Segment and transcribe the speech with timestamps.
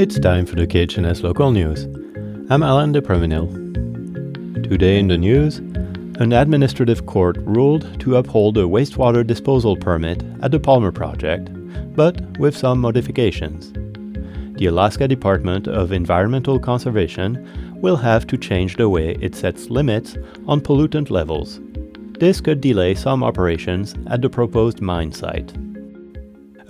[0.00, 1.84] It's time for the KHNS local news.
[2.50, 3.46] I'm Alan de Prevenil.
[4.66, 10.52] Today in the news, an administrative court ruled to uphold a wastewater disposal permit at
[10.52, 11.50] the Palmer project,
[11.94, 13.74] but with some modifications.
[14.58, 17.46] The Alaska Department of Environmental Conservation
[17.82, 21.60] will have to change the way it sets limits on pollutant levels.
[22.18, 25.52] This could delay some operations at the proposed mine site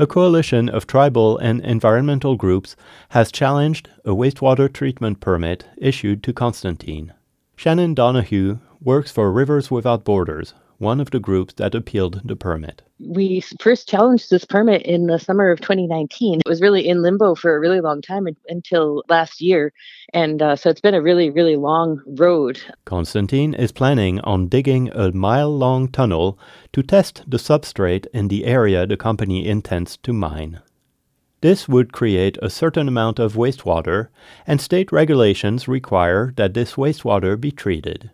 [0.00, 2.74] a coalition of tribal and environmental groups
[3.10, 7.12] has challenged a wastewater treatment permit issued to Constantine.
[7.54, 12.80] Shannon Donahue works for Rivers Without Borders, one of the groups that appealed the permit.
[12.98, 16.40] We first challenged this permit in the summer of 2019.
[16.40, 19.74] It was really in limbo for a really long time until last year.
[20.14, 22.60] And uh, so it's been a really, really long road.
[22.86, 26.38] Constantine is planning on digging a mile long tunnel
[26.72, 30.60] to test the substrate in the area the company intends to mine.
[31.42, 34.08] This would create a certain amount of wastewater,
[34.46, 38.10] and state regulations require that this wastewater be treated.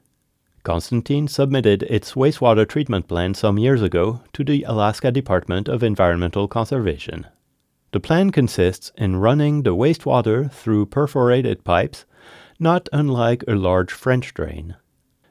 [0.67, 6.49] Constantine submitted its wastewater treatment plan some years ago to the Alaska Department of Environmental
[6.49, 7.25] Conservation.
[7.93, 12.05] The plan consists in running the wastewater through perforated pipes,
[12.59, 14.75] not unlike a large French drain.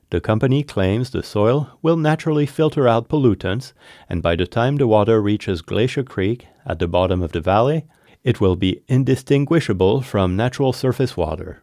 [0.09, 3.73] The company claims the soil will naturally filter out pollutants,
[4.07, 7.83] and by the time the water reaches Glacier Creek at the bottom of the valley,
[8.23, 11.61] it will be indistinguishable from natural surface water.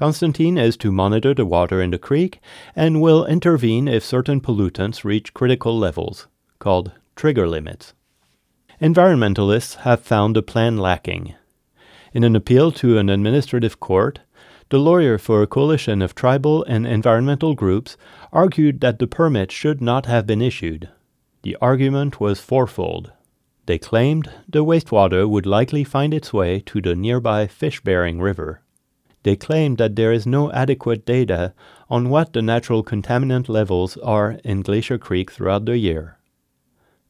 [0.00, 2.40] Constantine is to monitor the water in the creek
[2.74, 6.26] and will intervene if certain pollutants reach critical levels,
[6.58, 7.92] called trigger limits.
[8.80, 11.34] Environmentalists have found the plan lacking.
[12.14, 14.20] In an appeal to an administrative court,
[14.70, 17.98] the lawyer for a coalition of tribal and environmental groups
[18.32, 20.88] argued that the permit should not have been issued.
[21.42, 23.12] The argument was fourfold.
[23.66, 28.62] They claimed the wastewater would likely find its way to the nearby fish bearing river
[29.22, 31.52] they claim that there is no adequate data
[31.88, 36.18] on what the natural contaminant levels are in Glacier Creek throughout the year.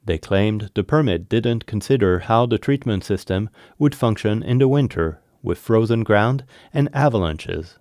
[0.04, 5.20] They claimed the permit didn't consider how the treatment system would function in the winter
[5.43, 7.78] with frozen ground and avalanches.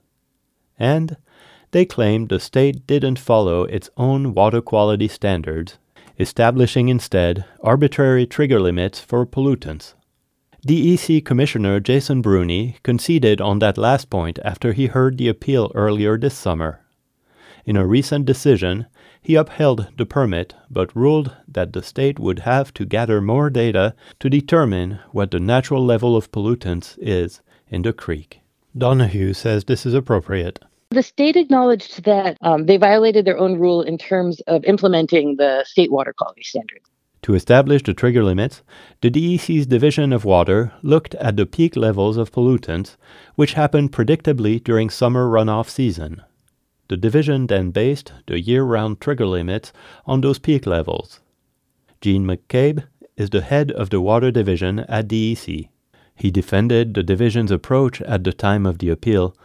[0.77, 1.17] And
[1.71, 5.77] they claimed the state didn't follow its own water quality standards,
[6.19, 9.93] establishing instead arbitrary trigger limits for pollutants.
[10.65, 16.17] DEC Commissioner Jason Brune conceded on that last point after he heard the appeal earlier
[16.17, 16.81] this summer.
[17.65, 18.87] In a recent decision,
[19.21, 23.95] he upheld the permit but ruled that the state would have to gather more data
[24.19, 28.41] to determine what the natural level of pollutants is in the creek.
[28.77, 30.59] Donahue says this is appropriate.
[30.91, 35.63] The state acknowledged that um, they violated their own rule in terms of implementing the
[35.63, 36.89] state water quality standards.
[37.29, 38.63] To establish the trigger limits,
[39.01, 42.97] the DEC's Division of Water looked at the peak levels of pollutants,
[43.35, 46.23] which happen predictably during summer runoff season.
[46.87, 49.71] The division then based the year round trigger limits
[50.07, 51.19] on those peak levels.
[52.01, 52.85] Gene McCabe
[53.15, 55.69] is the head of the Water Division at DEC.
[56.15, 59.35] He defended the division's approach at the time of the appeal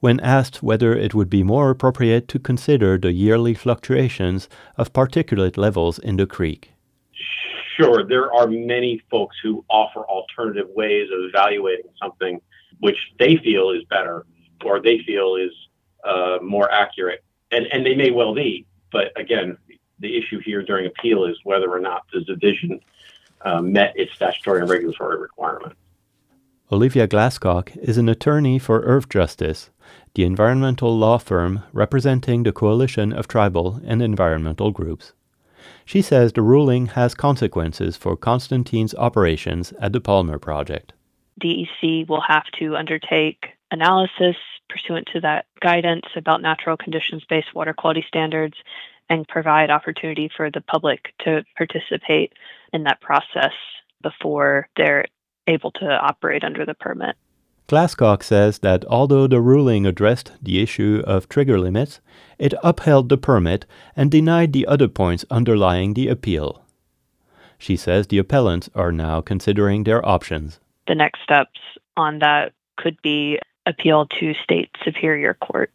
[0.00, 4.46] when asked whether it would be more appropriate to consider the yearly fluctuations
[4.76, 6.74] of particulate levels in the creek
[7.76, 12.40] sure, there are many folks who offer alternative ways of evaluating something
[12.80, 14.26] which they feel is better
[14.64, 15.52] or they feel is
[16.04, 17.24] uh, more accurate.
[17.50, 18.66] And, and they may well be.
[18.92, 19.56] But again,
[19.98, 22.80] the issue here during appeal is whether or not the division
[23.42, 25.74] uh, met its statutory and regulatory requirement.
[26.72, 29.70] Olivia Glasscock is an attorney for Earthjustice,
[30.14, 35.12] the environmental law firm representing the coalition of tribal and environmental groups.
[35.84, 40.92] She says the ruling has consequences for Constantine's operations at the Palmer project.
[41.40, 44.36] DEC will have to undertake analysis
[44.68, 48.54] pursuant to that guidance about natural conditions based water quality standards
[49.08, 52.32] and provide opportunity for the public to participate
[52.72, 53.52] in that process
[54.02, 55.04] before they're
[55.46, 57.16] able to operate under the permit.
[57.70, 62.00] Glasscock says that although the ruling addressed the issue of trigger limits,
[62.36, 63.64] it upheld the permit
[63.94, 66.64] and denied the other points underlying the appeal.
[67.58, 70.58] She says the appellants are now considering their options.
[70.88, 71.60] The next steps
[71.96, 75.70] on that could be appeal to state superior court.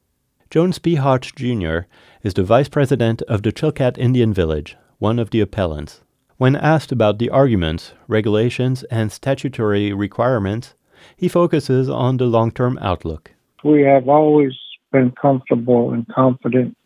[0.49, 0.95] Jones P.
[0.95, 1.87] Hotch Jr.
[2.23, 6.01] is the vice president of the Chilkat Indian Village, one of the appellants.
[6.35, 10.73] When asked about the arguments, regulations, and statutory requirements,
[11.17, 13.31] he focuses on the long term outlook.
[13.63, 14.53] We have always
[14.91, 16.77] been comfortable and confident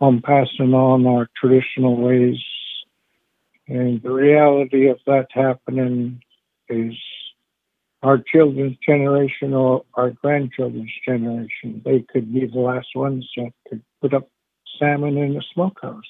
[0.00, 2.38] on passing on our traditional ways.
[3.66, 6.22] And the reality of that happening
[6.68, 6.94] is
[8.02, 11.82] our children's generation or our grandchildren's generation.
[11.84, 14.28] They could be the last ones that could put up
[14.78, 16.02] salmon in the smokehouse.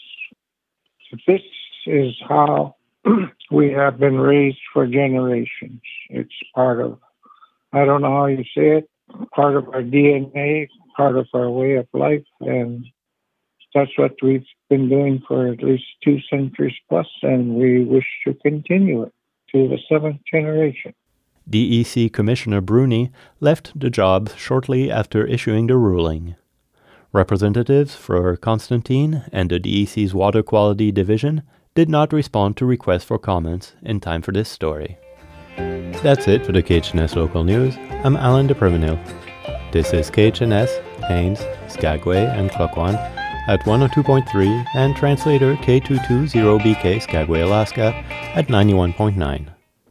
[1.11, 1.41] So this
[1.87, 2.77] is how
[3.51, 5.81] we have been raised for generations.
[6.11, 6.99] It's part of,
[7.73, 8.91] I don't know how you say it,
[9.35, 12.85] part of our DNA, part of our way of life, and
[13.75, 18.35] that's what we've been doing for at least two centuries plus, and we wish to
[18.35, 19.13] continue it
[19.53, 20.95] to the seventh generation.
[21.49, 23.11] DEC Commissioner Brune
[23.41, 26.37] left the job shortly after issuing the ruling.
[27.13, 31.43] Representatives for Constantine and the DEC's Water Quality Division
[31.75, 34.99] did not respond to requests for comments in time for this story.
[36.03, 37.77] That's it for the KHNS Local News.
[38.05, 38.99] I'm Alan DePrivenil.
[39.73, 42.95] This is KHNS, Haines, Skagway, and Klukwan
[43.49, 47.93] at 102.3 and translator K220BK Skagway, Alaska
[48.37, 49.58] at 91.9.